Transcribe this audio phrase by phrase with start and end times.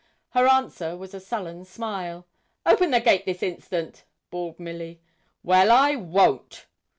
[0.31, 2.25] Her answer was a sullen smile.
[2.65, 4.99] 'Open the gate this instant!' bawled Milly.
[5.43, 6.65] 'Well, I _won't.